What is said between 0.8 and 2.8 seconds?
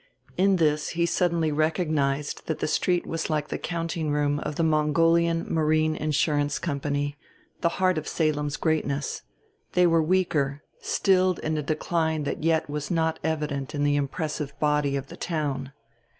he suddenly recognized that the